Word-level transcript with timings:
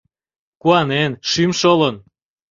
Куанен, 0.61 1.11
шӱм 1.29 1.51
шолын 1.59 1.95